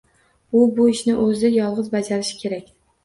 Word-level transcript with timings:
U 0.59 0.61
bu 0.79 0.87
ishni 0.93 1.13
oʻzi 1.25 1.53
yolgʻiz 1.59 1.93
bajarishi 1.97 2.41
kerak 2.43 2.73